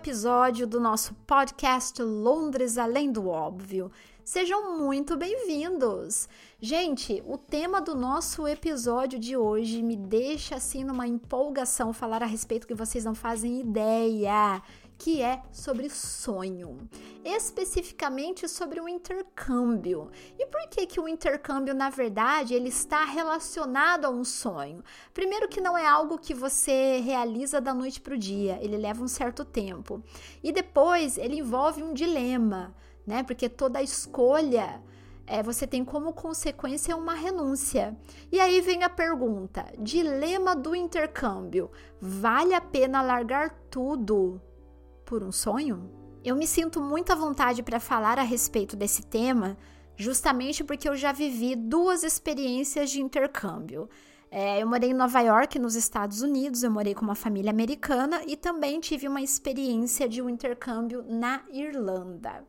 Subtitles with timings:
[0.00, 3.92] episódio do nosso podcast Londres Além do Óbvio.
[4.24, 6.26] Sejam muito bem-vindos!
[6.58, 12.26] Gente, o tema do nosso episódio de hoje me deixa assim numa empolgação falar a
[12.26, 14.62] respeito que vocês não fazem ideia
[15.00, 16.86] que é sobre sonho,
[17.24, 20.10] especificamente sobre o intercâmbio.
[20.38, 24.84] E por que que o intercâmbio, na verdade, ele está relacionado a um sonho?
[25.14, 29.02] Primeiro que não é algo que você realiza da noite para o dia, ele leva
[29.02, 30.04] um certo tempo.
[30.42, 32.74] E depois ele envolve um dilema,
[33.06, 33.22] né?
[33.22, 34.82] Porque toda escolha
[35.26, 37.96] é, você tem como consequência uma renúncia.
[38.30, 41.70] E aí vem a pergunta: dilema do intercâmbio.
[41.98, 44.42] Vale a pena largar tudo
[45.10, 45.90] por um sonho?
[46.24, 49.58] Eu me sinto muito à vontade para falar a respeito desse tema,
[49.96, 53.90] justamente porque eu já vivi duas experiências de intercâmbio.
[54.32, 58.22] É, eu morei em Nova York, nos Estados Unidos, eu morei com uma família americana
[58.28, 62.44] e também tive uma experiência de um intercâmbio na Irlanda.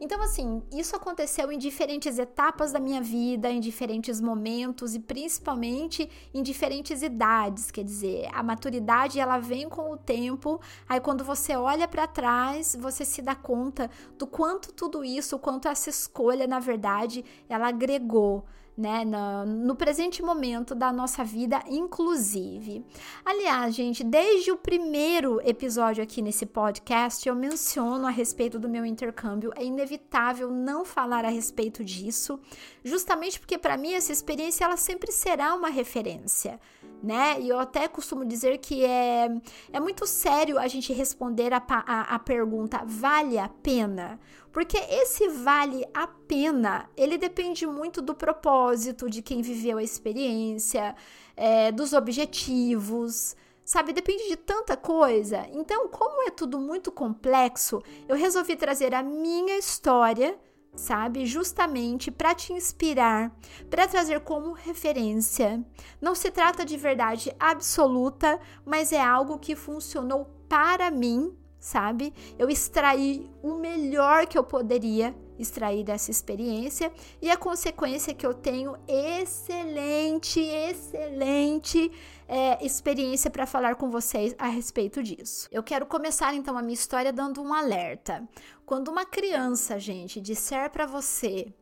[0.00, 6.08] Então, assim, isso aconteceu em diferentes etapas da minha vida, em diferentes momentos e principalmente
[6.32, 7.70] em diferentes idades.
[7.70, 12.74] Quer dizer, a maturidade ela vem com o tempo, aí quando você olha para trás,
[12.80, 17.68] você se dá conta do quanto tudo isso, o quanto essa escolha, na verdade, ela
[17.68, 18.42] agregou
[18.76, 22.84] né, no, no, presente momento da nossa vida, inclusive.
[23.24, 28.84] Aliás, gente, desde o primeiro episódio aqui nesse podcast, eu menciono a respeito do meu
[28.84, 29.52] intercâmbio.
[29.56, 32.38] É inevitável não falar a respeito disso,
[32.84, 36.60] justamente porque para mim essa experiência ela sempre será uma referência
[37.02, 37.40] né?
[37.40, 39.28] E eu até costumo dizer que é,
[39.72, 44.18] é muito sério a gente responder a, a, a pergunta: vale a pena?
[44.52, 50.94] Porque esse vale a pena, ele depende muito do propósito de quem viveu a experiência,
[51.36, 53.92] é, dos objetivos, sabe?
[53.92, 55.46] Depende de tanta coisa.
[55.52, 60.38] Então, como é tudo muito complexo, eu resolvi trazer a minha história
[60.76, 61.26] sabe?
[61.26, 63.34] Justamente para te inspirar,
[63.68, 65.64] para trazer como referência.
[66.00, 72.12] Não se trata de verdade absoluta, mas é algo que funcionou para mim, sabe?
[72.38, 78.32] Eu extraí o melhor que eu poderia extrair dessa experiência e a consequência que eu
[78.32, 81.90] tenho excelente, excelente
[82.28, 85.48] é, experiência para falar com vocês a respeito disso.
[85.50, 88.26] Eu quero começar então a minha história dando um alerta.
[88.64, 91.52] Quando uma criança, gente, disser para você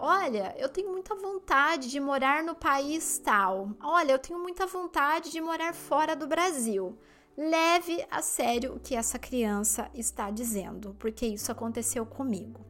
[0.00, 3.70] Olha, eu tenho muita vontade de morar no país tal.
[3.82, 6.96] Olha, eu tenho muita vontade de morar fora do Brasil.
[7.36, 12.64] Leve a sério o que essa criança está dizendo, porque isso aconteceu comigo.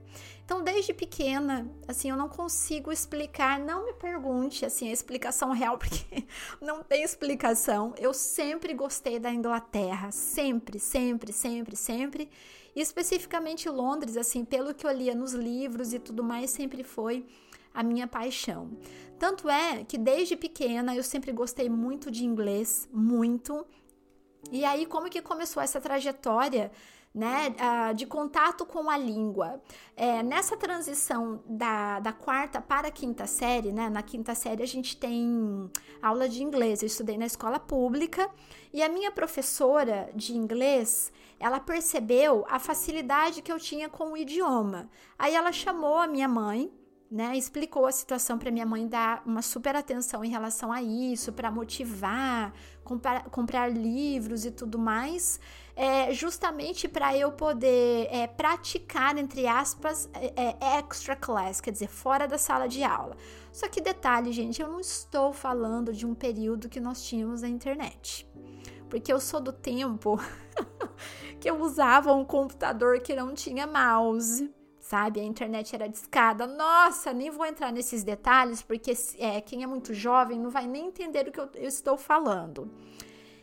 [0.49, 5.77] Então, desde pequena, assim, eu não consigo explicar, não me pergunte, assim, a explicação real,
[5.77, 6.25] porque
[6.59, 7.93] não tem explicação.
[7.99, 12.31] Eu sempre gostei da Inglaterra, sempre, sempre, sempre, sempre.
[12.75, 17.27] E especificamente Londres, assim, pelo que eu lia nos livros e tudo mais, sempre foi
[17.75, 18.71] a minha paixão.
[19.19, 23.67] Tanto é que desde pequena eu sempre gostei muito de inglês, muito.
[24.51, 26.73] E aí, como que começou essa trajetória?
[27.15, 29.61] Né, uh, de contato com a língua.
[29.97, 34.67] É, nessa transição da, da quarta para a quinta série, né, na quinta série a
[34.67, 35.71] gente tem
[36.01, 36.83] aula de inglês.
[36.83, 38.31] Eu estudei na escola pública
[38.73, 44.17] e a minha professora de inglês, ela percebeu a facilidade que eu tinha com o
[44.17, 44.89] idioma.
[45.19, 46.71] Aí ela chamou a minha mãe
[47.11, 51.33] né, explicou a situação para minha mãe dar uma super atenção em relação a isso,
[51.33, 52.53] para motivar,
[52.85, 55.41] comprar, comprar livros e tudo mais,
[55.79, 61.87] é, justamente para eu poder é, praticar, entre aspas, é, é, extra class, quer dizer,
[61.87, 63.17] fora da sala de aula.
[63.53, 67.49] Só que detalhe, gente, eu não estou falando de um período que nós tínhamos na
[67.49, 68.29] internet,
[68.91, 70.21] porque eu sou do tempo
[71.39, 75.21] que eu usava um computador que não tinha mouse sabe?
[75.21, 76.47] A internet era discada.
[76.47, 80.87] Nossa, nem vou entrar nesses detalhes, porque é, quem é muito jovem não vai nem
[80.87, 82.73] entender o que eu, eu estou falando.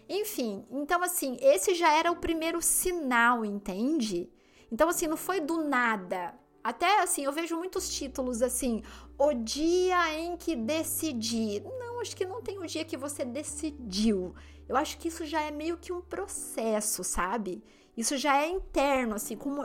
[0.07, 4.30] Enfim, então assim, esse já era o primeiro sinal, entende?
[4.72, 6.34] Então, assim, não foi do nada.
[6.63, 8.81] Até assim, eu vejo muitos títulos assim,
[9.18, 11.62] o dia em que decidi.
[11.80, 14.34] Não, acho que não tem o dia que você decidiu.
[14.68, 17.63] Eu acho que isso já é meio que um processo, sabe?
[17.96, 19.63] Isso já é interno, assim, com,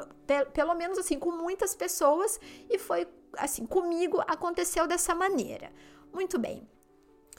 [0.52, 2.38] pelo menos assim, com muitas pessoas,
[2.68, 5.72] e foi assim, comigo aconteceu dessa maneira.
[6.12, 6.68] Muito bem.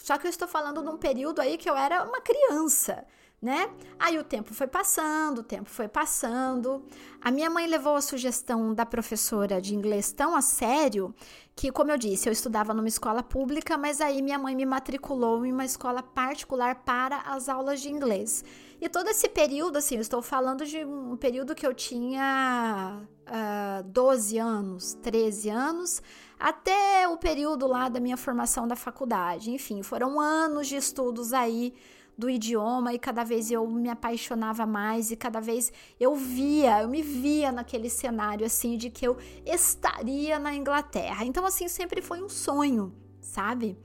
[0.01, 3.05] Só que eu estou falando de um período aí que eu era uma criança,
[3.39, 3.69] né?
[3.99, 6.83] Aí o tempo foi passando, o tempo foi passando.
[7.21, 11.13] A minha mãe levou a sugestão da professora de inglês tão a sério
[11.55, 15.45] que, como eu disse, eu estudava numa escola pública, mas aí minha mãe me matriculou
[15.45, 18.43] em uma escola particular para as aulas de inglês.
[18.79, 23.07] E todo esse período, assim, eu estou falando de um período que eu tinha uh,
[23.27, 26.01] ah, 12 anos, 13 anos,
[26.41, 29.51] até o período lá da minha formação da faculdade.
[29.51, 31.73] Enfim, foram anos de estudos aí
[32.17, 36.89] do idioma e cada vez eu me apaixonava mais e cada vez eu via, eu
[36.89, 41.23] me via naquele cenário assim de que eu estaria na Inglaterra.
[41.25, 42.91] Então assim sempre foi um sonho,
[43.21, 43.77] sabe?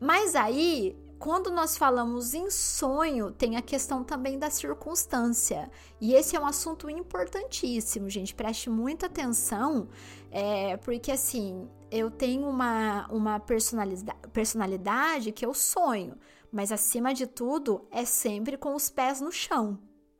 [0.00, 5.70] Mas aí quando nós falamos em sonho, tem a questão também da circunstância.
[6.00, 8.34] E esse é um assunto importantíssimo, gente.
[8.34, 9.88] Preste muita atenção,
[10.30, 16.16] é, porque assim, eu tenho uma, uma personalidade, personalidade que eu sonho,
[16.50, 19.78] mas acima de tudo, é sempre com os pés no chão.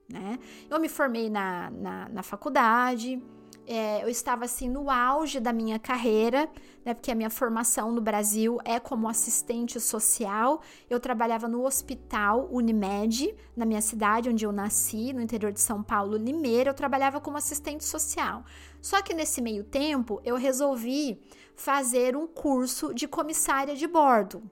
[0.08, 0.38] Né?
[0.70, 3.20] Eu me formei na, na, na faculdade,
[3.66, 6.48] é, eu estava assim no auge da minha carreira,
[6.84, 6.92] né?
[6.92, 10.60] Porque a minha formação no Brasil é como assistente social.
[10.88, 15.82] Eu trabalhava no hospital Unimed, na minha cidade onde eu nasci, no interior de São
[15.82, 16.70] Paulo, Limeira.
[16.70, 18.44] Eu trabalhava como assistente social.
[18.82, 21.22] Só que nesse meio tempo eu resolvi
[21.56, 24.42] fazer um curso de comissária de bordo.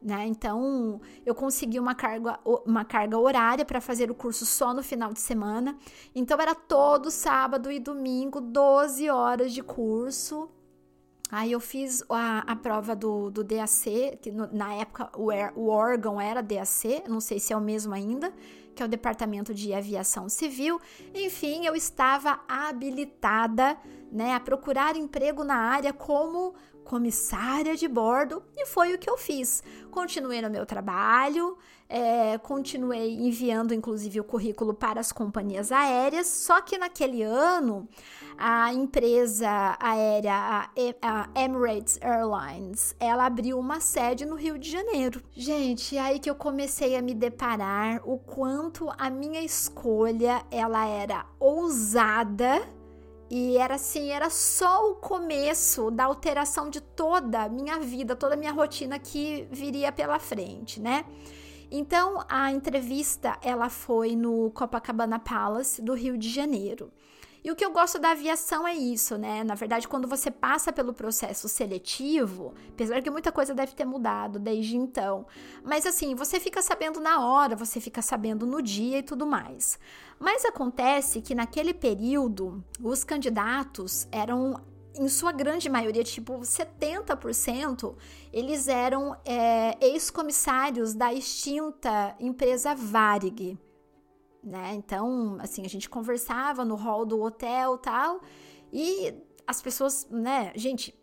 [0.00, 0.26] Né?
[0.26, 5.12] Então, eu consegui uma carga, uma carga horária para fazer o curso só no final
[5.12, 5.76] de semana.
[6.14, 10.48] Então, era todo sábado e domingo, 12 horas de curso.
[11.30, 15.68] Aí eu fiz a, a prova do, do DAC, que no, na época o, o
[15.68, 18.32] órgão era DAC, não sei se é o mesmo ainda,
[18.78, 20.80] que é o Departamento de Aviação Civil.
[21.12, 23.76] Enfim, eu estava habilitada
[24.12, 26.54] né, a procurar emprego na área como
[26.84, 29.64] comissária de bordo e foi o que eu fiz.
[29.90, 36.60] Continuei no meu trabalho, é, continuei enviando inclusive o currículo para as companhias aéreas, só
[36.60, 37.88] que naquele ano
[38.36, 40.68] a empresa aérea,
[41.02, 45.22] a, Emirates Airlines, ela abriu uma sede no Rio de Janeiro.
[45.32, 51.26] Gente, aí que eu comecei a me deparar o quanto a minha escolha ela era
[51.40, 52.62] ousada
[53.30, 58.34] e era assim, era só o começo da alteração de toda a minha vida, toda
[58.34, 61.04] a minha rotina que viria pela frente, né?
[61.70, 66.90] Então, a entrevista, ela foi no Copacabana Palace do Rio de Janeiro.
[67.44, 69.44] E o que eu gosto da aviação é isso, né?
[69.44, 74.38] Na verdade, quando você passa pelo processo seletivo, apesar que muita coisa deve ter mudado
[74.38, 75.26] desde então,
[75.62, 79.78] mas assim, você fica sabendo na hora, você fica sabendo no dia e tudo mais.
[80.18, 84.60] Mas acontece que naquele período, os candidatos eram
[84.98, 87.94] em sua grande maioria, tipo 70%,
[88.32, 93.58] eles eram é, ex-comissários da extinta empresa Varig
[94.42, 94.74] né?
[94.74, 98.20] Então, assim, a gente conversava no hall do hotel tal,
[98.72, 99.14] e
[99.46, 100.94] as pessoas, né, gente,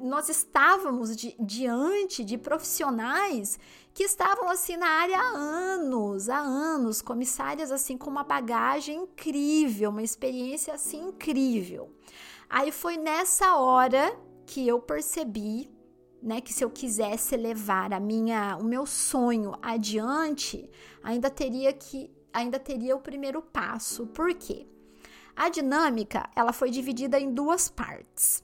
[0.00, 3.58] nós estávamos di diante de profissionais
[3.92, 9.90] que estavam assim na área há anos, há anos, comissárias assim com uma bagagem incrível,
[9.90, 11.90] uma experiência assim incrível.
[12.48, 15.70] Aí foi nessa hora que eu percebi,
[16.22, 20.70] né, que se eu quisesse levar a minha, o meu sonho adiante,
[21.02, 24.08] ainda teria que ainda teria o primeiro passo.
[24.08, 24.66] Por quê?
[25.36, 28.42] A dinâmica, ela foi dividida em duas partes.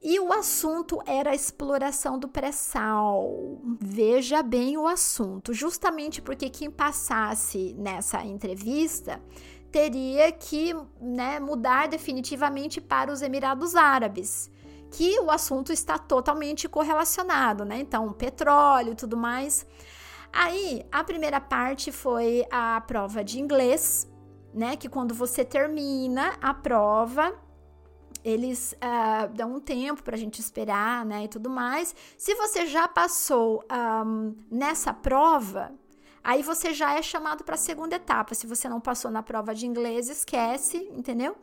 [0.00, 3.60] E o assunto era a exploração do pré-sal.
[3.80, 9.20] Veja bem o assunto, justamente porque quem passasse nessa entrevista
[9.70, 14.50] teria que né, mudar definitivamente para os Emirados Árabes,
[14.90, 17.78] que o assunto está totalmente correlacionado, né?
[17.78, 19.66] Então, petróleo e tudo mais.
[20.32, 24.10] Aí, a primeira parte foi a prova de inglês,
[24.54, 24.76] né?
[24.76, 27.34] Que quando você termina a prova,
[28.24, 31.24] eles uh, dão um tempo para a gente esperar, né?
[31.24, 31.94] E tudo mais.
[32.16, 33.62] Se você já passou
[34.06, 35.72] um, nessa prova,
[36.22, 38.34] aí você já é chamado para a segunda etapa.
[38.34, 41.36] Se você não passou na prova de inglês, esquece, entendeu?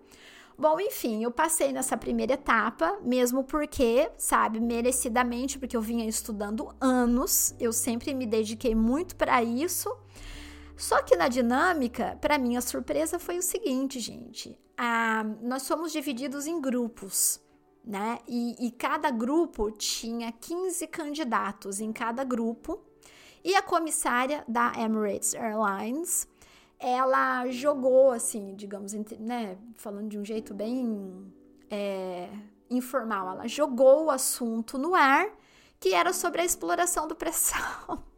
[0.57, 6.73] Bom, enfim, eu passei nessa primeira etapa, mesmo porque, sabe, merecidamente, porque eu vinha estudando
[6.79, 9.93] anos, eu sempre me dediquei muito para isso.
[10.77, 15.91] Só que na dinâmica, para mim, a surpresa foi o seguinte, gente: ah, nós somos
[15.91, 17.41] divididos em grupos.
[17.83, 18.17] Né?
[18.27, 22.83] E, e cada grupo tinha 15 candidatos em cada grupo,
[23.45, 26.27] e a comissária da Emirates Airlines
[26.79, 31.31] ela jogou, assim, digamos, né, falando de um jeito bem
[31.69, 32.27] é,
[32.71, 35.29] informal, ela jogou o assunto no ar,
[35.79, 38.03] que era sobre a exploração do pré-sal.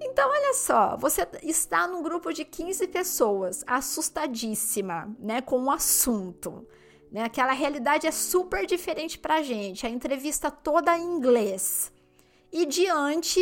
[0.00, 6.64] Então, olha só, você está num grupo de 15 pessoas, assustadíssima, né, com o assunto.
[7.10, 7.24] Né?
[7.24, 11.92] Aquela realidade é super diferente pra gente, a entrevista toda em inglês.
[12.52, 13.40] E diante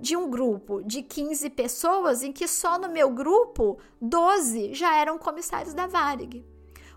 [0.00, 5.18] de um grupo de 15 pessoas em que só no meu grupo 12 já eram
[5.18, 6.44] comissários da Varig.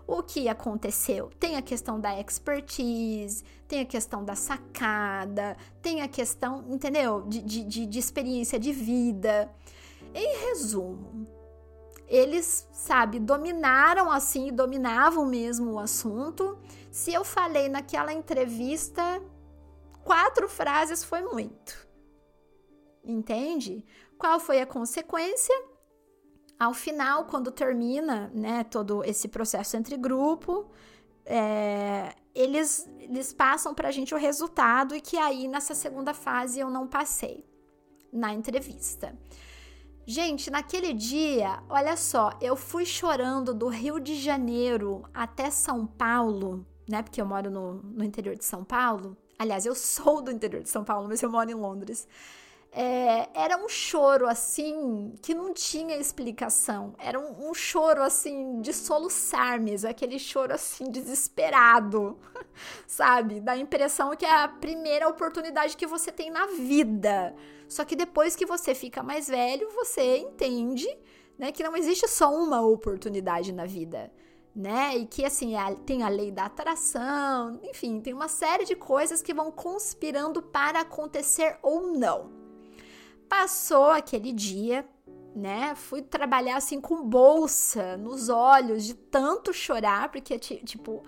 [0.06, 1.30] O que aconteceu?
[1.38, 7.22] Tem a questão da expertise, tem a questão da sacada, tem a questão, entendeu?
[7.22, 9.48] De, de, de experiência de vida.
[10.12, 11.26] Em resumo,
[12.08, 16.58] eles, sabe, dominaram assim, dominavam mesmo o assunto.
[16.90, 19.22] Se eu falei naquela entrevista,
[20.02, 21.89] quatro frases foi muito.
[23.04, 23.84] Entende?
[24.18, 25.54] Qual foi a consequência?
[26.58, 30.70] Ao final, quando termina, né, todo esse processo entre grupo,
[31.24, 36.60] é, eles, eles passam para a gente o resultado e que aí nessa segunda fase
[36.60, 37.44] eu não passei
[38.12, 39.16] na entrevista.
[40.06, 46.66] Gente, naquele dia, olha só, eu fui chorando do Rio de Janeiro até São Paulo,
[46.88, 47.02] né?
[47.02, 49.16] Porque eu moro no, no interior de São Paulo.
[49.38, 52.08] Aliás, eu sou do interior de São Paulo, mas eu moro em Londres.
[52.72, 56.94] É, era um choro assim que não tinha explicação.
[56.98, 62.16] Era um, um, choro assim de soluçar mesmo, aquele choro assim desesperado,
[62.86, 63.40] sabe?
[63.40, 67.34] Da impressão que é a primeira oportunidade que você tem na vida.
[67.68, 70.86] Só que depois que você fica mais velho, você entende,
[71.36, 74.12] né, que não existe só uma oportunidade na vida,
[74.54, 74.96] né?
[74.96, 79.34] E que assim, tem a lei da atração, enfim, tem uma série de coisas que
[79.34, 82.39] vão conspirando para acontecer ou não.
[83.30, 84.84] Passou aquele dia,
[85.36, 85.76] né?
[85.76, 91.04] Fui trabalhar assim com bolsa nos olhos de tanto chorar, porque tipo,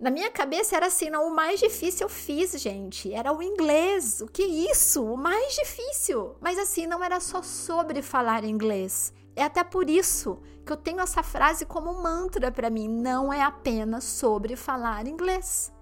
[0.00, 3.14] na minha cabeça era assim, não, o mais difícil eu fiz, gente.
[3.14, 4.20] Era o inglês.
[4.20, 5.04] O que é isso?
[5.04, 6.34] O mais difícil.
[6.40, 9.14] Mas assim, não era só sobre falar inglês.
[9.36, 12.88] É até por isso que eu tenho essa frase como mantra para mim.
[12.88, 15.72] Não é apenas sobre falar inglês.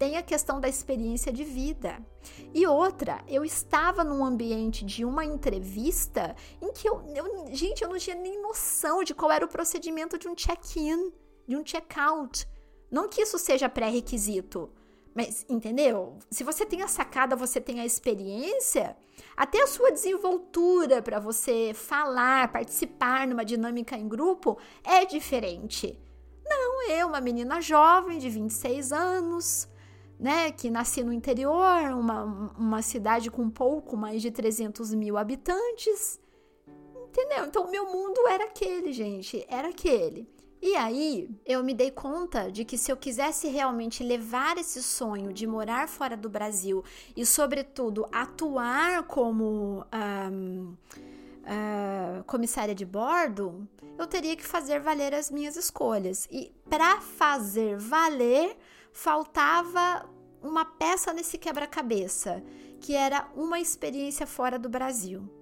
[0.00, 2.04] Tem a questão da experiência de vida.
[2.52, 7.88] E outra, eu estava num ambiente de uma entrevista em que eu, eu gente, eu
[7.88, 11.12] não tinha nem noção de qual era o procedimento de um check-in,
[11.46, 12.46] de um check-out
[12.90, 14.68] não que isso seja pré-requisito,
[15.14, 16.18] mas entendeu?
[16.30, 18.96] Se você tem a sacada, você tem a experiência,
[19.36, 25.96] até a sua desenvoltura para você falar, participar numa dinâmica em grupo é diferente.
[26.44, 29.68] Não, eu, uma menina jovem de 26 anos,
[30.20, 36.20] né, que nasci no interior, uma, uma cidade com pouco mais de 300 mil habitantes,
[37.08, 37.46] entendeu?
[37.46, 40.28] Então, meu mundo era aquele, gente, era aquele.
[40.62, 45.32] E aí, eu me dei conta de que se eu quisesse realmente levar esse sonho
[45.32, 46.84] de morar fora do Brasil
[47.16, 49.86] e, sobretudo, atuar como
[50.30, 50.76] um,
[51.40, 53.66] uh, comissária de bordo,
[53.98, 56.28] eu teria que fazer valer as minhas escolhas.
[56.30, 58.54] E para fazer valer,
[58.92, 60.08] faltava
[60.42, 62.42] uma peça nesse quebra-cabeça,
[62.80, 65.39] que era uma experiência fora do Brasil.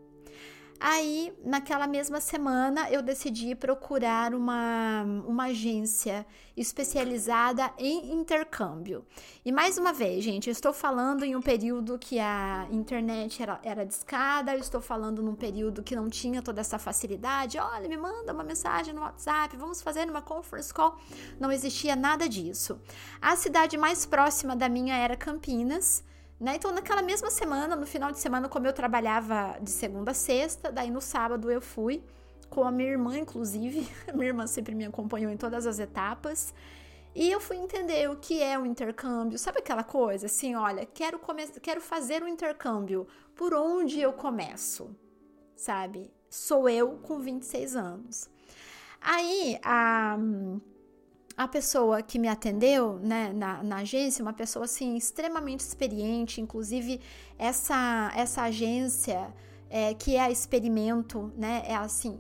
[0.81, 6.25] Aí, naquela mesma semana, eu decidi procurar uma, uma agência
[6.57, 9.05] especializada em intercâmbio.
[9.45, 13.59] E mais uma vez, gente, eu estou falando em um período que a internet era,
[13.65, 17.59] era discada, eu estou falando num período que não tinha toda essa facilidade.
[17.59, 20.97] Olha, me manda uma mensagem no WhatsApp, vamos fazer uma conference call.
[21.41, 22.81] Não existia nada disso.
[23.21, 26.05] A cidade mais próxima da minha era Campinas.
[26.41, 26.55] Né?
[26.55, 30.71] Então, naquela mesma semana, no final de semana, como eu trabalhava de segunda a sexta,
[30.71, 32.03] daí no sábado eu fui
[32.49, 33.89] com a minha irmã, inclusive.
[34.07, 36.55] A minha irmã sempre me acompanhou em todas as etapas.
[37.15, 39.39] E eu fui entender o que é o intercâmbio.
[39.39, 41.21] Sabe aquela coisa assim, olha, quero,
[41.61, 43.07] quero fazer um intercâmbio.
[43.35, 44.95] Por onde eu começo?
[45.57, 46.13] Sabe?
[46.31, 48.31] Sou eu com 26 anos.
[49.01, 50.17] Aí, a
[51.39, 57.01] a pessoa que me atendeu né, na, na, agência, uma pessoa assim extremamente experiente, inclusive
[57.39, 59.33] essa, essa agência
[59.71, 62.19] é, que é a Experimento, né, é assim,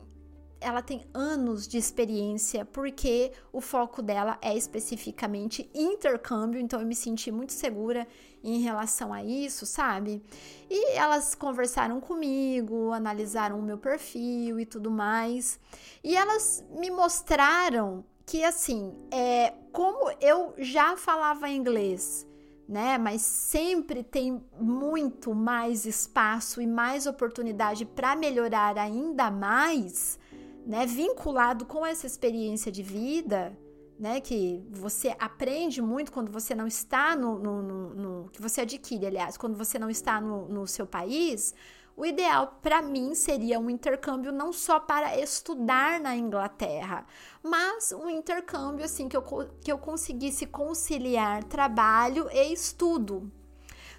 [0.60, 6.94] ela tem anos de experiência porque o foco dela é especificamente intercâmbio, então eu me
[6.94, 8.06] senti muito segura
[8.44, 10.22] em relação a isso, sabe?
[10.70, 15.58] E elas conversaram comigo, analisaram o meu perfil e tudo mais,
[16.04, 22.26] e elas me mostraram que assim, é, como eu já falava inglês,
[22.68, 22.98] né?
[22.98, 30.18] Mas sempre tem muito mais espaço e mais oportunidade para melhorar ainda mais,
[30.66, 30.84] né?
[30.84, 33.58] Vinculado com essa experiência de vida,
[33.98, 34.20] né?
[34.20, 39.06] Que você aprende muito quando você não está no, no, no, no que você adquire,
[39.06, 41.54] aliás, quando você não está no, no seu país
[41.98, 47.04] o ideal para mim seria um intercâmbio não só para estudar na Inglaterra,
[47.42, 49.22] mas um intercâmbio assim que eu,
[49.60, 53.28] que eu conseguisse conciliar trabalho e estudo.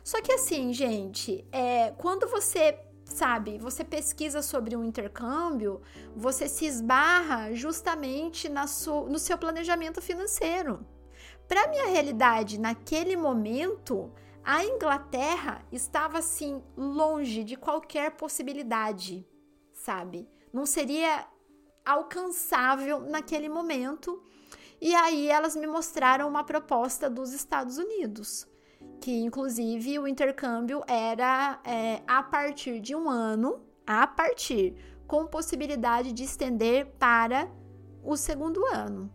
[0.01, 5.81] Só que assim, gente, é, quando você sabe, você pesquisa sobre um intercâmbio,
[6.15, 8.63] você se esbarra justamente na
[9.09, 10.85] no seu planejamento financeiro.
[11.49, 14.09] Para minha realidade naquele momento,
[14.43, 19.27] a Inglaterra estava assim longe de qualquer possibilidade,
[19.73, 20.29] sabe?
[20.51, 21.27] Não seria
[21.85, 24.23] alcançável naquele momento.
[24.81, 28.47] E aí elas me mostraram uma proposta dos Estados Unidos
[28.99, 34.75] que inclusive o intercâmbio era é, a partir de um ano, a partir,
[35.07, 37.49] com possibilidade de estender para
[38.03, 39.11] o segundo ano.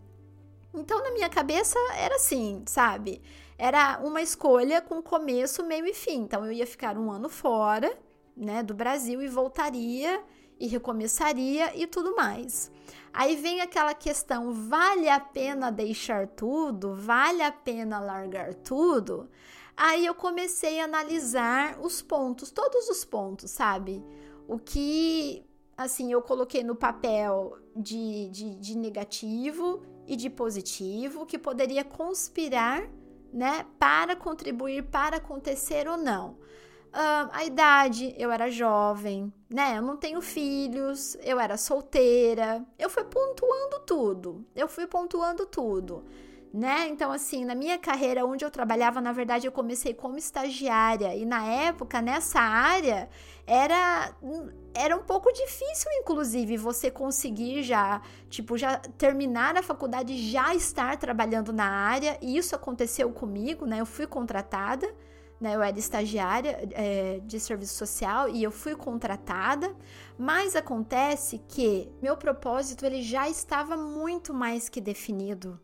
[0.73, 3.21] Então, na minha cabeça, era assim, sabe?
[3.57, 6.21] Era uma escolha com começo, meio e fim.
[6.21, 7.97] Então, eu ia ficar um ano fora,
[8.35, 10.21] né, do Brasil e voltaria
[10.59, 12.71] e recomeçaria e tudo mais.
[13.13, 16.93] Aí vem aquela questão: vale a pena deixar tudo?
[16.95, 19.29] Vale a pena largar tudo?
[19.77, 24.03] Aí eu comecei a analisar os pontos, todos os pontos, sabe?
[24.47, 25.45] O que,
[25.75, 32.89] assim, eu coloquei no papel de, de, de negativo e de positivo, que poderia conspirar,
[33.35, 36.37] né, para contribuir para acontecer ou não.
[36.93, 39.77] Uh, a idade, eu era jovem, né?
[39.77, 42.65] Eu não tenho filhos, eu era solteira.
[42.79, 44.45] Eu fui pontuando tudo.
[44.55, 46.05] Eu fui pontuando tudo
[46.55, 46.87] né?
[46.87, 51.13] Então, assim, na minha carreira, onde eu trabalhava, na verdade, eu comecei como estagiária.
[51.13, 53.09] E na época, nessa área,
[53.45, 54.15] era,
[54.75, 60.97] era um pouco difícil, inclusive, você conseguir já, tipo, já terminar a faculdade, já estar
[60.97, 62.17] trabalhando na área.
[62.21, 63.79] E isso aconteceu comigo, né?
[63.79, 64.93] Eu fui contratada.
[65.37, 69.75] Né, eu era estagiária é, de serviço social e eu fui contratada,
[70.17, 75.59] mas acontece que meu propósito ele já estava muito mais que definido,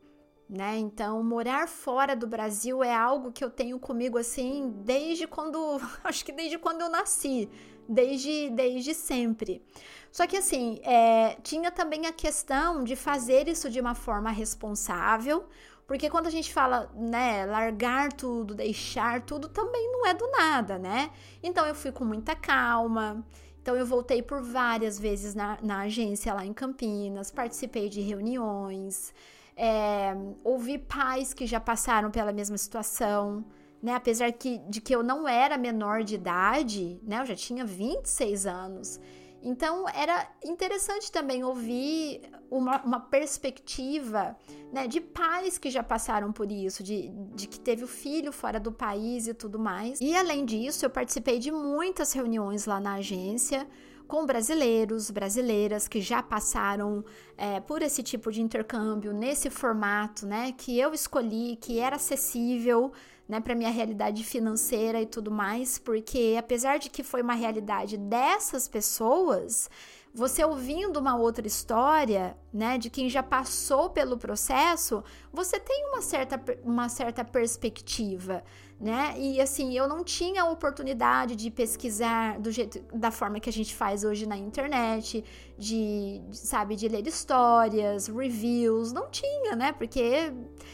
[0.51, 0.77] né?
[0.77, 6.25] Então, morar fora do Brasil é algo que eu tenho comigo assim desde quando, acho
[6.25, 7.49] que desde quando eu nasci,
[7.87, 9.63] desde desde sempre.
[10.11, 15.45] Só que assim, é, tinha também a questão de fazer isso de uma forma responsável,
[15.87, 20.77] porque quando a gente fala, né, largar tudo, deixar tudo, também não é do nada,
[20.77, 21.11] né?
[21.41, 23.25] Então eu fui com muita calma.
[23.61, 29.13] Então eu voltei por várias vezes na, na agência lá em Campinas, participei de reuniões
[29.61, 33.45] é, ouvi pais que já passaram pela mesma situação,
[33.79, 33.93] né?
[33.93, 37.21] Apesar que, de que eu não era menor de idade, né?
[37.21, 38.99] Eu já tinha 26 anos.
[39.43, 44.35] Então era interessante também ouvir uma, uma perspectiva
[44.73, 48.59] né, de pais que já passaram por isso, de, de que teve o filho fora
[48.59, 49.99] do país e tudo mais.
[50.01, 53.67] E além disso, eu participei de muitas reuniões lá na agência
[54.11, 57.01] com brasileiros, brasileiras que já passaram
[57.37, 62.91] é, por esse tipo de intercâmbio, nesse formato, né, que eu escolhi, que era acessível,
[63.25, 67.95] né, para minha realidade financeira e tudo mais, porque apesar de que foi uma realidade
[67.95, 69.69] dessas pessoas,
[70.13, 76.01] você ouvindo uma outra história, né, de quem já passou pelo processo, você tem uma
[76.01, 78.43] certa, uma certa perspectiva,
[78.81, 79.13] né?
[79.15, 83.53] E assim, eu não tinha a oportunidade de pesquisar do jeito da forma que a
[83.53, 85.23] gente faz hoje na internet,
[85.55, 89.71] de, sabe, de ler histórias, reviews, não tinha, né?
[89.71, 90.33] Porque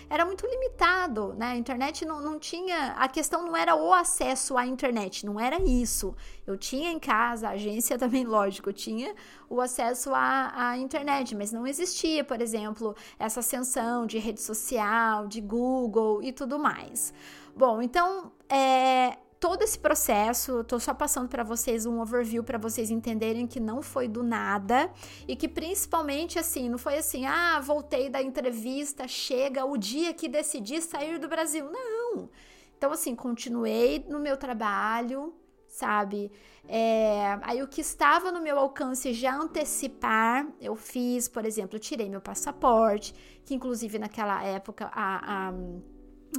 [0.09, 1.47] era muito limitado, né?
[1.47, 5.61] A internet não, não tinha, a questão não era o acesso à internet, não era
[5.61, 6.15] isso.
[6.45, 9.13] Eu tinha em casa, a agência também, lógico, tinha
[9.49, 15.27] o acesso à, à internet, mas não existia, por exemplo, essa ascensão de rede social,
[15.27, 17.13] de Google e tudo mais.
[17.57, 22.91] Bom, então, é, todo esse processo, tô só passando para vocês um overview para vocês
[22.91, 24.91] entenderem que não foi do nada
[25.27, 30.29] e que principalmente assim, não foi assim, ah, voltei da entrevista, chega o dia que
[30.29, 31.67] decidi sair do Brasil.
[31.67, 32.29] Não.
[32.77, 35.33] Então assim, continuei no meu trabalho,
[35.67, 36.31] sabe?
[36.67, 42.07] É, aí o que estava no meu alcance já antecipar, eu fiz, por exemplo, tirei
[42.07, 45.53] meu passaporte, que inclusive naquela época a, a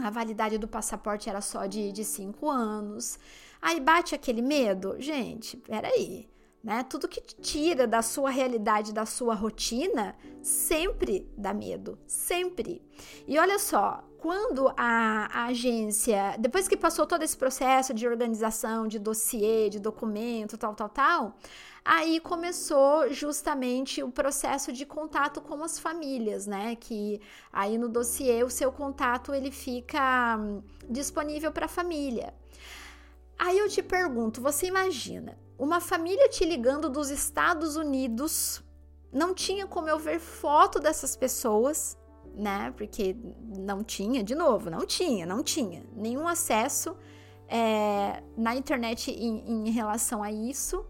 [0.02, 3.18] a validade do passaporte era só de, de cinco anos.
[3.60, 4.96] Aí bate aquele medo?
[4.98, 6.28] Gente, peraí.
[6.62, 6.82] Né?
[6.82, 12.82] Tudo que tira da sua realidade, da sua rotina, sempre dá medo, sempre.
[13.26, 18.88] E olha só, quando a, a, agência, depois que passou todo esse processo de organização,
[18.88, 21.36] de dossiê, de documento, tal, tal, tal,
[21.88, 26.76] aí começou justamente o processo de contato com as famílias, né?
[26.76, 27.18] Que
[27.50, 32.34] aí no dossiê o seu contato ele fica hum, disponível para a família.
[33.38, 38.62] Aí eu te pergunto, você imagina uma família te ligando dos Estados Unidos?
[39.10, 41.96] Não tinha como eu ver foto dessas pessoas,
[42.34, 42.70] né?
[42.76, 43.16] Porque
[43.56, 46.94] não tinha, de novo, não tinha, não tinha nenhum acesso
[47.48, 50.84] é, na internet em, em relação a isso.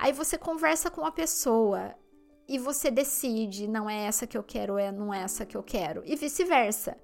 [0.00, 1.94] Aí você conversa com a pessoa
[2.48, 5.62] e você decide, não é essa que eu quero, é não é essa que eu
[5.62, 6.96] quero, e vice-versa.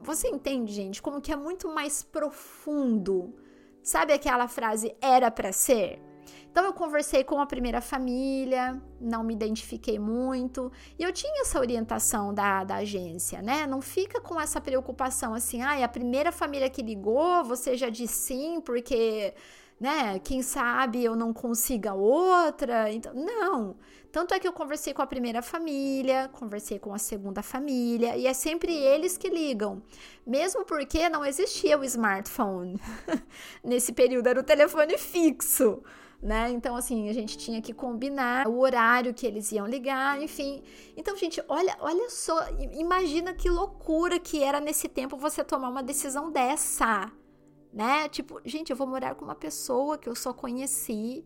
[0.00, 3.32] Você entende, gente, como que é muito mais profundo.
[3.80, 6.02] Sabe aquela frase era para ser?
[6.50, 11.60] Então eu conversei com a primeira família, não me identifiquei muito, e eu tinha essa
[11.60, 13.68] orientação da, da agência, né?
[13.68, 18.14] Não fica com essa preocupação assim, ah, a primeira família que ligou, você já disse
[18.14, 19.32] sim, porque,
[19.80, 22.92] né, quem sabe eu não consiga outra.
[22.92, 23.76] Então, não.
[24.12, 28.26] Tanto é que eu conversei com a primeira família, conversei com a segunda família, e
[28.26, 29.82] é sempre eles que ligam.
[30.26, 32.78] Mesmo porque não existia o smartphone.
[33.64, 35.82] Nesse período era o telefone fixo
[36.22, 36.50] né?
[36.50, 40.62] Então, assim, a gente tinha que combinar o horário que eles iam ligar, enfim.
[40.96, 42.38] Então, gente, olha, olha só,
[42.72, 47.10] imagina que loucura que era nesse tempo você tomar uma decisão dessa,
[47.72, 48.08] né?
[48.08, 51.24] Tipo, gente, eu vou morar com uma pessoa que eu só conheci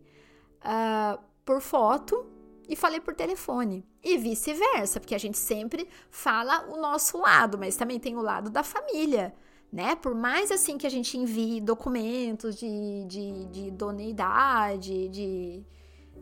[0.61, 2.25] uh, por foto
[2.67, 3.85] e falei por telefone.
[4.03, 8.49] E vice-versa, porque a gente sempre fala o nosso lado, mas também tem o lado
[8.49, 9.33] da família
[9.75, 9.93] né?
[9.93, 15.63] Por mais assim que a gente envie documentos de, de, de idoneidade, de.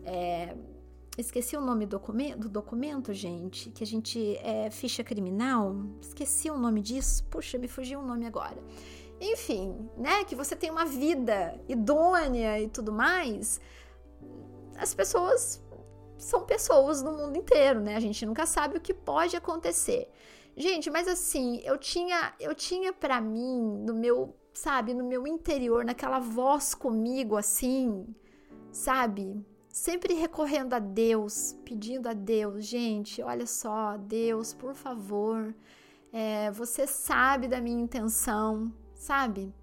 [0.04, 0.56] É,
[1.18, 5.76] esqueci o nome do documento, do documento, gente, que a gente é ficha criminal.
[6.02, 7.24] Esqueci o nome disso.
[7.26, 8.58] Puxa, me fugiu o nome agora.
[9.20, 10.24] Enfim, né?
[10.24, 13.60] Que você tem uma vida idônea e tudo mais.
[14.78, 15.64] As pessoas
[16.18, 17.96] são pessoas no mundo inteiro, né?
[17.96, 20.10] A gente nunca sabe o que pode acontecer.
[20.56, 25.84] Gente, mas assim, eu tinha, eu tinha para mim, no meu, sabe, no meu interior,
[25.84, 28.06] naquela voz comigo assim,
[28.72, 29.44] sabe?
[29.68, 35.56] Sempre recorrendo a Deus, pedindo a Deus, gente, olha só, Deus, por favor,
[36.12, 38.72] é, você sabe da minha intenção,
[39.04, 39.54] sabe?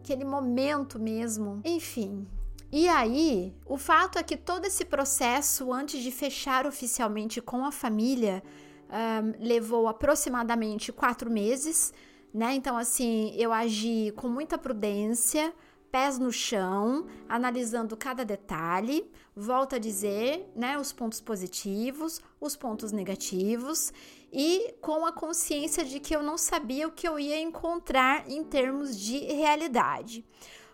[0.00, 1.60] Aquele momento mesmo.
[1.64, 2.26] Enfim,
[2.72, 7.70] e aí, o fato é que todo esse processo, antes de fechar oficialmente com a
[7.70, 8.42] família,
[8.88, 11.92] um, levou aproximadamente quatro meses,
[12.32, 12.54] né?
[12.54, 15.54] Então, assim, eu agi com muita prudência,
[15.92, 19.10] pés no chão, analisando cada detalhe.
[19.34, 20.78] Volto a dizer, né?
[20.78, 23.92] Os pontos positivos, os pontos negativos
[24.32, 28.44] e com a consciência de que eu não sabia o que eu ia encontrar em
[28.44, 30.24] termos de realidade.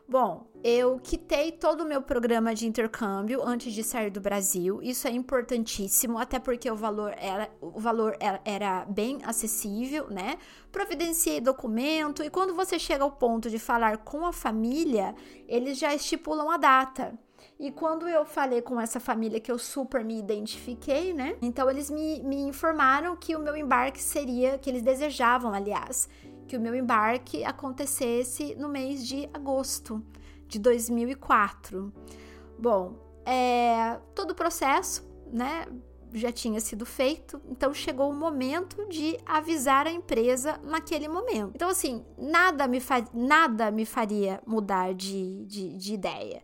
[0.09, 4.83] Bom, eu quitei todo o meu programa de intercâmbio antes de sair do Brasil.
[4.83, 10.37] Isso é importantíssimo, até porque o valor era, o valor era, era bem acessível, né?
[10.71, 15.15] Providenciei documento e quando você chega ao ponto de falar com a família,
[15.49, 17.19] eles já estipulam a data.
[17.59, 21.37] E quando eu falei com essa família que eu super me identifiquei, né?
[21.41, 26.09] Então eles me, me informaram que o meu embarque seria, que eles desejavam, aliás,
[26.49, 30.05] que o meu embarque acontecesse no mês de agosto
[30.49, 31.93] de 2004.
[32.59, 35.67] Bom, é, todo o processo, né,
[36.12, 41.53] já tinha sido feito, então chegou o momento de avisar a empresa naquele momento.
[41.55, 42.79] Então, assim, nada me,
[43.15, 46.43] nada me faria mudar de, de, de ideia.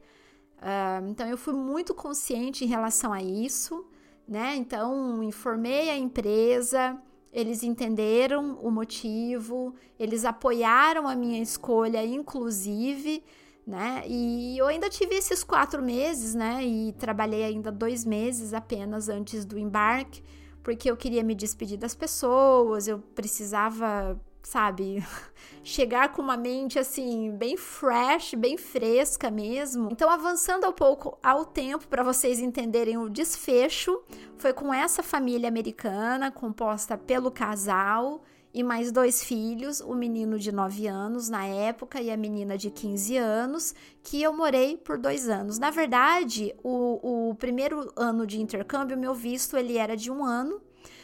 [0.58, 3.86] Uh, então, eu fui muito consciente em relação a isso,
[4.26, 4.56] né?
[4.56, 7.00] Então, informei a empresa,
[7.32, 13.22] eles entenderam o motivo, eles apoiaram a minha escolha, inclusive,
[13.66, 14.02] né?
[14.06, 16.64] E eu ainda tive esses quatro meses, né?
[16.64, 20.22] E trabalhei ainda dois meses apenas antes do embarque,
[20.62, 25.04] porque eu queria me despedir das pessoas, eu precisava sabe?
[25.62, 29.90] Chegar com uma mente assim, bem fresh, bem fresca mesmo.
[29.92, 34.02] Então, avançando um pouco ao tempo para vocês entenderem o desfecho,
[34.38, 38.22] foi com essa família americana, composta pelo casal
[38.54, 42.70] e mais dois filhos, o menino de 9 anos na época e a menina de
[42.70, 45.58] 15 anos, que eu morei por dois anos.
[45.58, 50.62] Na verdade, o, o primeiro ano de intercâmbio, meu visto, ele era de um ano.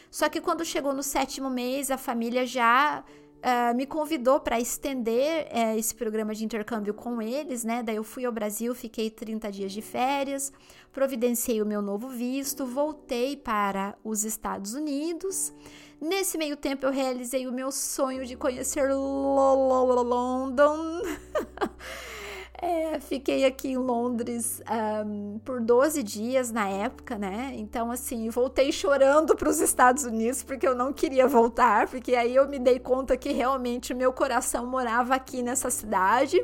[0.09, 3.03] Só que quando chegou no sétimo mês, a família já
[3.45, 7.83] uh, me convidou para estender uh, esse programa de intercâmbio com eles, né?
[7.83, 10.51] Daí eu fui ao Brasil, fiquei 30 dias de férias,
[10.91, 15.53] providenciei o meu novo visto, voltei para os Estados Unidos.
[16.01, 21.01] Nesse meio tempo eu realizei o meu sonho de conhecer London.
[23.07, 24.61] Fiquei aqui em Londres
[25.05, 27.51] um, por 12 dias na época, né?
[27.55, 32.35] Então, assim, voltei chorando para os Estados Unidos porque eu não queria voltar, porque aí
[32.35, 36.43] eu me dei conta que realmente meu coração morava aqui nessa cidade.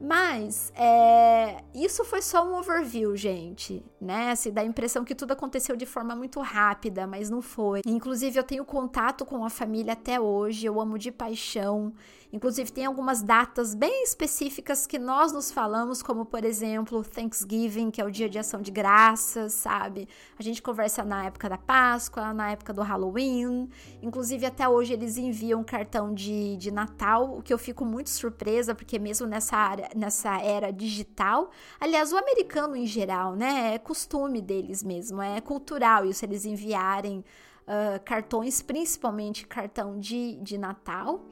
[0.00, 4.34] Mas é, isso foi só um overview, gente, né?
[4.34, 7.82] Se dá a impressão que tudo aconteceu de forma muito rápida, mas não foi.
[7.84, 11.92] Inclusive, eu tenho contato com a família até hoje, eu amo de paixão.
[12.32, 18.00] Inclusive, tem algumas datas bem específicas que nós nos falamos, como por exemplo, Thanksgiving, que
[18.00, 20.08] é o dia de ação de graças, sabe?
[20.38, 23.68] A gente conversa na época da Páscoa, na época do Halloween.
[24.00, 28.76] Inclusive, até hoje eles enviam cartão de, de Natal, o que eu fico muito surpresa,
[28.76, 33.74] porque mesmo nessa, área, nessa era digital, aliás, o americano em geral, né?
[33.74, 37.24] É costume deles mesmo, é cultural isso, eles enviarem
[37.66, 41.24] uh, cartões, principalmente cartão de, de Natal.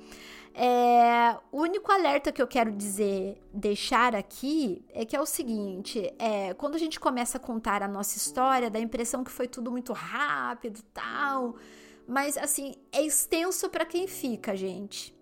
[0.60, 6.12] É, o único alerta que eu quero dizer, deixar aqui, é que é o seguinte:
[6.18, 9.46] é, quando a gente começa a contar a nossa história, dá a impressão que foi
[9.46, 11.54] tudo muito rápido tal.
[12.08, 15.16] Mas, assim, é extenso para quem fica, gente.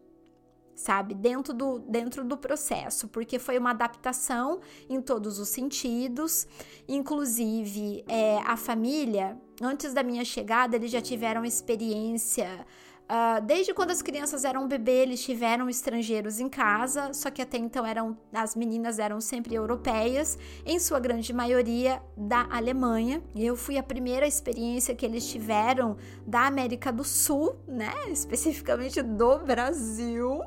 [0.74, 1.14] Sabe?
[1.14, 6.46] Dentro do, dentro do processo, porque foi uma adaptação em todos os sentidos.
[6.88, 12.66] Inclusive, é, a família, antes da minha chegada, eles já tiveram experiência
[13.06, 17.56] Uh, desde quando as crianças eram bebê, eles tiveram estrangeiros em casa, só que até
[17.56, 23.22] então eram as meninas eram sempre europeias, em sua grande maioria da Alemanha.
[23.36, 27.94] Eu fui a primeira experiência que eles tiveram da América do Sul, né?
[28.10, 30.42] Especificamente do Brasil.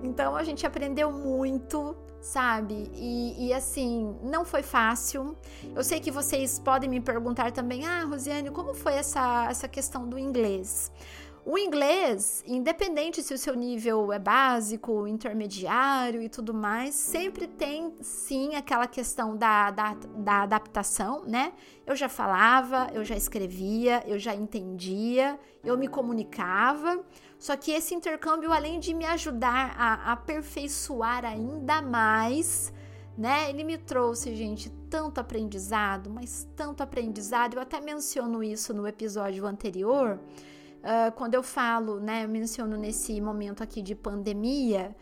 [0.00, 2.88] Então a gente aprendeu muito, sabe?
[2.94, 5.36] E, e, assim, não foi fácil.
[5.74, 10.08] Eu sei que vocês podem me perguntar também, ah, Rosiane, como foi essa, essa questão
[10.08, 10.92] do inglês?
[11.48, 17.94] O inglês, independente se o seu nível é básico, intermediário e tudo mais, sempre tem
[18.00, 21.52] sim aquela questão da, da, da adaptação, né?
[21.86, 27.00] Eu já falava, eu já escrevia, eu já entendia, eu me comunicava.
[27.38, 32.72] Só que esse intercâmbio, além de me ajudar a aperfeiçoar ainda mais,
[33.16, 33.48] né?
[33.50, 37.54] Ele me trouxe, gente, tanto aprendizado, mas tanto aprendizado.
[37.54, 40.18] Eu até menciono isso no episódio anterior
[40.86, 44.94] uh, quando eu falo, né, eu menciono nesse momento aqui de pandemia,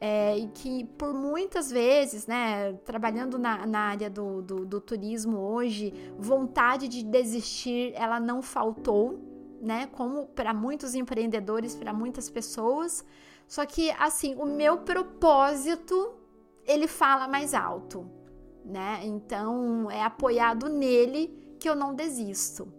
[0.00, 5.38] é, e que por muitas vezes, né, trabalhando na, na área do, do, do, turismo
[5.38, 9.20] hoje, vontade de desistir ela não faltou,
[9.60, 13.04] né, como para muitos empreendedores, para muitas pessoas.
[13.46, 16.14] Só que, assim, o meu propósito
[16.66, 18.10] ele fala mais alto,
[18.64, 19.00] né?
[19.04, 22.72] Então é apoiado nele que eu não desisto.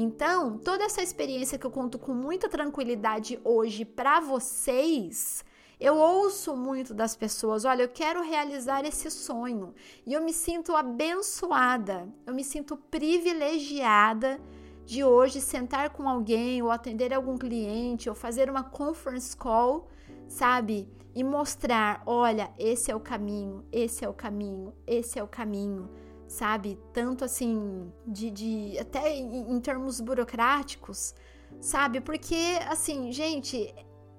[0.00, 5.44] Então, toda essa experiência que eu conto com muita tranquilidade hoje para vocês,
[5.80, 9.74] eu ouço muito das pessoas: olha, eu quero realizar esse sonho.
[10.06, 14.40] E eu me sinto abençoada, eu me sinto privilegiada
[14.86, 19.88] de hoje sentar com alguém, ou atender algum cliente, ou fazer uma conference call,
[20.28, 20.88] sabe?
[21.12, 25.90] E mostrar: olha, esse é o caminho, esse é o caminho, esse é o caminho
[26.28, 26.78] sabe?
[26.92, 31.14] Tanto assim, de, de até em, em, termos burocráticos,
[31.60, 32.00] sabe?
[32.00, 33.74] Porque, assim, gente,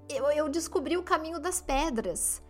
[0.08, 2.42] eu, eu descobri o caminho das pedras.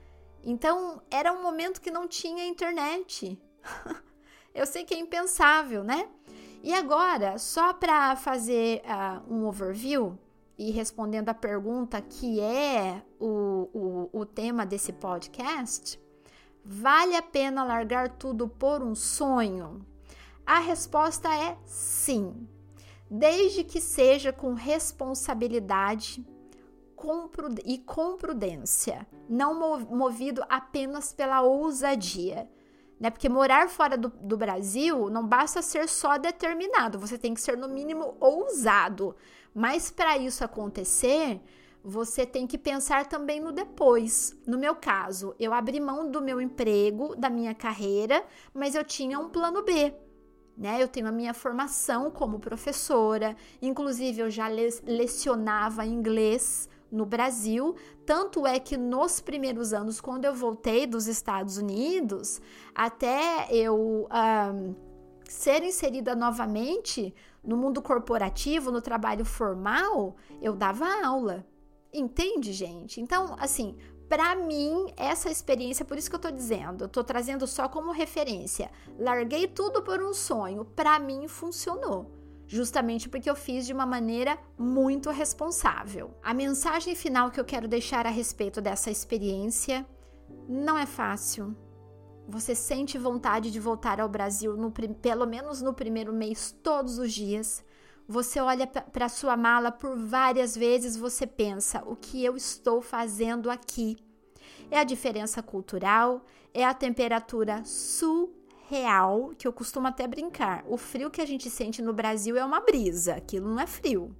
[0.42, 3.38] Então, era um momento que não tinha internet.
[4.54, 6.08] eu sei que é impensável, né?
[6.62, 10.18] E agora, só para fazer uh, um overview
[10.58, 15.98] e respondendo a pergunta que é o, o, o tema desse podcast,
[16.64, 19.84] Vale a pena largar tudo por um sonho?
[20.44, 22.48] A resposta é sim,
[23.10, 26.24] desde que seja com responsabilidade
[27.64, 32.50] e com prudência, não movido apenas pela ousadia.
[32.98, 33.08] Né?
[33.08, 37.56] Porque morar fora do, do Brasil não basta ser só determinado, você tem que ser,
[37.56, 39.16] no mínimo, ousado.
[39.54, 41.40] Mas para isso acontecer,
[41.82, 44.36] você tem que pensar também no depois.
[44.46, 49.18] No meu caso, eu abri mão do meu emprego, da minha carreira, mas eu tinha
[49.18, 49.94] um plano B.
[50.56, 50.82] Né?
[50.82, 54.46] Eu tenho a minha formação como professora, inclusive eu já
[54.84, 61.56] lecionava inglês no Brasil, tanto é que nos primeiros anos, quando eu voltei dos Estados
[61.56, 62.42] Unidos,
[62.74, 64.74] até eu um,
[65.30, 71.46] ser inserida novamente no mundo corporativo, no trabalho formal, eu dava aula.
[71.92, 73.00] Entende, gente?
[73.00, 73.76] Então, assim,
[74.08, 77.92] para mim, essa experiência, por isso que eu tô dizendo, eu tô trazendo só como
[77.92, 78.70] referência.
[78.98, 82.10] Larguei tudo por um sonho, para mim funcionou.
[82.46, 86.10] Justamente porque eu fiz de uma maneira muito responsável.
[86.22, 89.86] A mensagem final que eu quero deixar a respeito dessa experiência
[90.48, 91.56] não é fácil.
[92.28, 97.12] Você sente vontade de voltar ao Brasil, no, pelo menos no primeiro mês, todos os
[97.12, 97.64] dias
[98.10, 103.48] você olha para sua mala por várias vezes, você pensa: o que eu estou fazendo
[103.48, 103.96] aqui?
[104.68, 110.64] É a diferença cultural, é a temperatura surreal, que eu costumo até brincar.
[110.66, 114.12] O frio que a gente sente no Brasil é uma brisa, aquilo não é frio.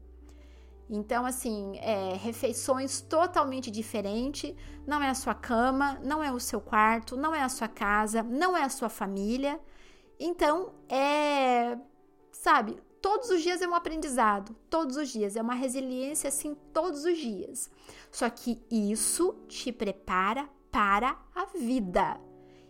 [0.88, 4.54] Então, assim, é, refeições totalmente diferentes.
[4.86, 8.22] Não é a sua cama, não é o seu quarto, não é a sua casa,
[8.22, 9.60] não é a sua família.
[10.18, 11.76] Então, é.
[12.32, 17.04] Sabe, todos os dias é um aprendizado, todos os dias, é uma resiliência assim, todos
[17.04, 17.70] os dias.
[18.10, 22.20] Só que isso te prepara para a vida.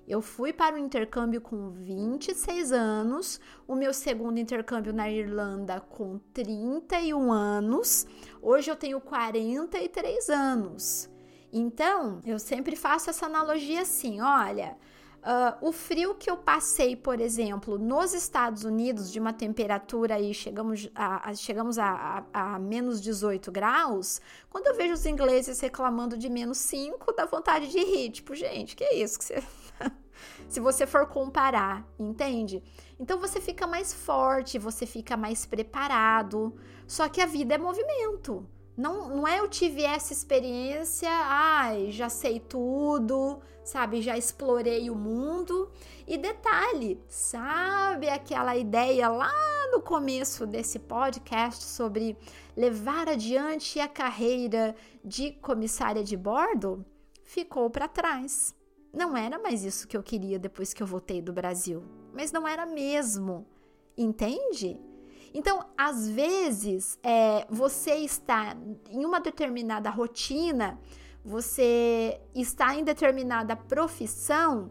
[0.09, 6.19] Eu fui para o intercâmbio com 26 anos, o meu segundo intercâmbio na Irlanda com
[6.35, 8.07] 31 anos,
[8.43, 11.09] hoje eu tenho 43 anos.
[11.53, 14.77] Então, eu sempre faço essa analogia assim: olha,
[15.21, 20.33] Uh, o frio que eu passei, por exemplo, nos Estados Unidos, de uma temperatura aí,
[20.33, 25.61] chegamos a, a chegamos a, a, a, menos 18 graus, quando eu vejo os ingleses
[25.61, 28.11] reclamando de menos 5, dá vontade de rir.
[28.11, 29.43] Tipo, gente, que é isso que você.
[30.49, 32.63] Se você for comparar, entende?
[32.99, 36.55] Então você fica mais forte, você fica mais preparado.
[36.87, 38.47] Só que a vida é movimento.
[38.81, 44.01] Não, não é eu tive essa experiência, ai, já sei tudo, sabe?
[44.01, 45.71] Já explorei o mundo.
[46.09, 49.35] E detalhe, sabe aquela ideia lá
[49.71, 52.17] no começo desse podcast sobre
[52.57, 56.83] levar adiante a carreira de comissária de bordo?
[57.23, 58.55] Ficou para trás.
[58.95, 62.49] Não era mais isso que eu queria depois que eu voltei do Brasil, mas não
[62.49, 63.47] era mesmo.
[63.95, 64.81] Entende?
[65.33, 68.57] Então, às vezes, é, você está
[68.91, 70.79] em uma determinada rotina,
[71.25, 74.71] você está em determinada profissão,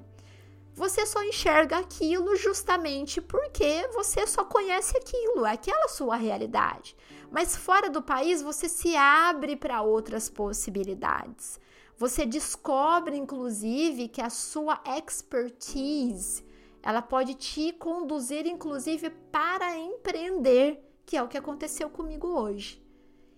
[0.73, 6.95] você só enxerga aquilo justamente porque você só conhece aquilo, é aquela sua realidade.
[7.31, 11.59] Mas fora do país, você se abre para outras possibilidades.
[11.97, 16.45] Você descobre, inclusive, que a sua expertise
[16.81, 22.81] ela pode te conduzir, inclusive, para empreender, que é o que aconteceu comigo hoje.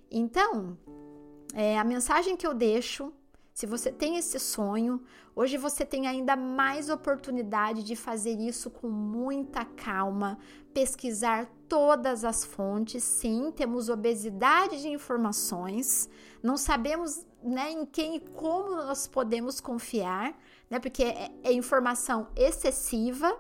[0.10, 0.78] Então,
[1.54, 3.14] é, a mensagem que eu deixo,
[3.54, 5.02] se você tem esse sonho,
[5.36, 10.38] hoje você tem ainda mais oportunidade de fazer isso com muita calma,
[10.74, 13.04] pesquisar todas as fontes.
[13.04, 16.10] Sim, temos obesidade de informações,
[16.42, 20.38] não sabemos né, em quem e como nós podemos confiar
[20.72, 20.80] né?
[20.80, 23.38] Porque é, é informação excessiva,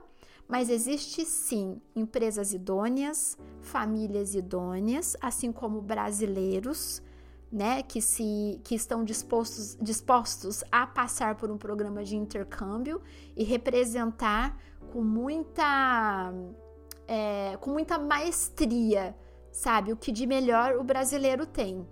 [0.49, 7.01] mas existe sim empresas idôneas, famílias idôneas, assim como brasileiros,
[7.49, 13.01] né, que se que estão dispostos dispostos a passar por um programa de intercâmbio
[13.35, 14.57] e representar
[14.93, 16.33] com muita
[17.07, 19.15] é, com muita maestria,
[19.51, 21.85] sabe, o que de melhor o brasileiro tem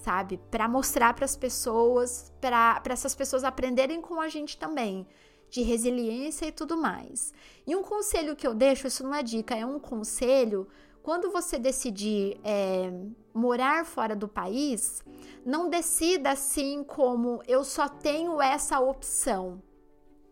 [0.00, 0.40] sabe?
[0.50, 5.06] Para mostrar para as pessoas, para essas pessoas aprenderem com a gente também,
[5.50, 7.32] de resiliência e tudo mais.
[7.66, 10.66] E um conselho que eu deixo, isso não é dica, é um conselho.
[11.02, 12.90] Quando você decidir é,
[13.34, 15.02] morar fora do país,
[15.44, 19.62] não decida assim como eu só tenho essa opção.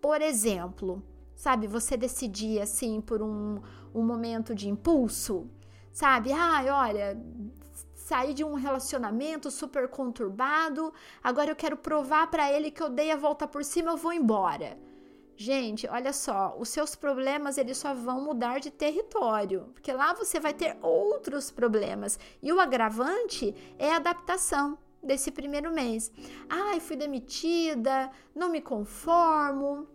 [0.00, 1.02] Por exemplo,
[1.34, 3.60] sabe, você decidir assim por um,
[3.94, 5.48] um momento de impulso,
[5.92, 6.32] sabe?
[6.32, 7.20] Ai, olha,
[8.08, 10.92] saí de um relacionamento super conturbado,
[11.22, 14.14] agora eu quero provar para ele que eu dei a volta por cima, eu vou
[14.14, 14.78] embora.
[15.36, 20.40] Gente, olha só, os seus problemas eles só vão mudar de território, porque lá você
[20.40, 22.18] vai ter outros problemas.
[22.42, 26.10] E o agravante é a adaptação desse primeiro mês.
[26.48, 29.86] Ai, fui demitida, não me conformo,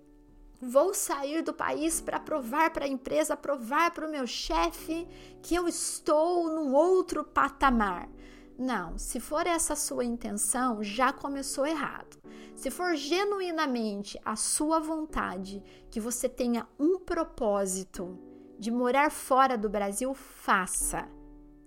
[0.66, 5.06] Vou sair do país para provar para a empresa, provar para o meu chefe
[5.42, 8.08] que eu estou num outro patamar.
[8.58, 12.18] Não, se for essa sua intenção, já começou errado.
[12.56, 18.18] Se for genuinamente a sua vontade que você tenha um propósito
[18.58, 21.10] de morar fora do Brasil, faça.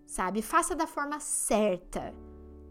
[0.06, 0.40] Sabe?
[0.40, 2.14] Faça da forma certa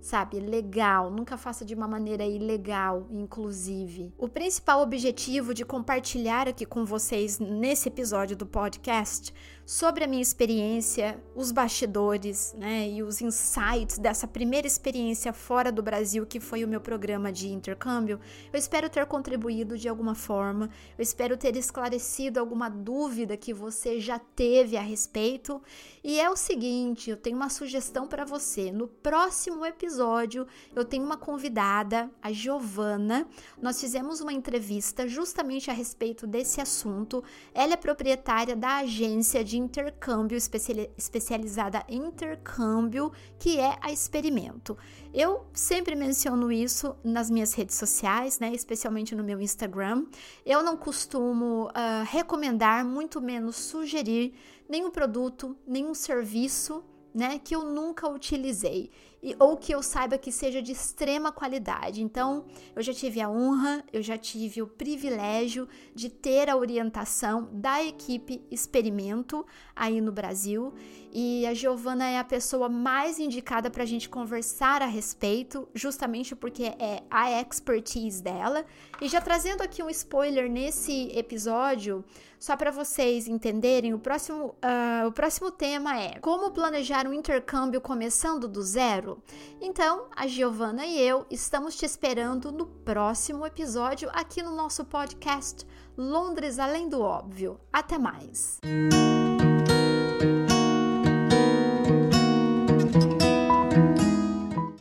[0.05, 4.13] sabe, legal, nunca faça de uma maneira ilegal, inclusive.
[4.17, 9.33] O principal objetivo de compartilhar aqui com vocês nesse episódio do podcast
[9.65, 15.81] sobre a minha experiência, os bastidores, né, e os insights dessa primeira experiência fora do
[15.81, 18.19] Brasil, que foi o meu programa de intercâmbio,
[18.53, 23.99] eu espero ter contribuído de alguma forma, eu espero ter esclarecido alguma dúvida que você
[23.99, 25.61] já teve a respeito.
[26.03, 28.71] E é o seguinte, eu tenho uma sugestão para você.
[28.71, 30.45] No próximo episódio
[30.75, 33.27] eu tenho uma convidada, a Giovana.
[33.59, 37.23] Nós fizemos uma entrevista justamente a respeito desse assunto.
[37.53, 44.77] Ela é proprietária da agência de intercâmbio especializada em intercâmbio, que é a Experimento.
[45.13, 48.51] Eu sempre menciono isso nas minhas redes sociais, né?
[48.53, 50.05] Especialmente no meu Instagram.
[50.45, 54.33] Eu não costumo uh, recomendar, muito menos sugerir
[54.67, 56.83] nenhum produto, nenhum serviço,
[57.13, 57.39] né?
[57.39, 58.91] Que eu nunca utilizei
[59.25, 62.03] e, ou que eu saiba que seja de extrema qualidade.
[62.03, 62.45] Então,
[62.75, 67.83] eu já tive a honra, eu já tive o privilégio de ter a orientação da
[67.83, 69.43] equipe Experimento
[69.75, 70.71] aí no Brasil.
[71.17, 76.35] E a Giovana é a pessoa mais indicada para a gente conversar a respeito, justamente
[76.35, 78.65] porque é a expertise dela.
[78.99, 82.03] E já trazendo aqui um spoiler nesse episódio,
[82.37, 87.79] só para vocês entenderem, o próximo, uh, o próximo tema é como planejar um intercâmbio
[87.79, 89.23] começando do zero.
[89.61, 95.65] Então, a Giovana e eu estamos te esperando no próximo episódio aqui no nosso podcast
[95.97, 97.57] Londres Além do Óbvio.
[97.71, 98.59] Até mais!